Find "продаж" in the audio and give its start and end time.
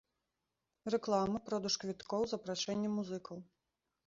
1.49-1.73